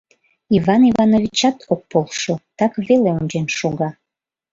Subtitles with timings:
[0.57, 3.89] Иван Ивановичат ок полшо, так веле ончен шога.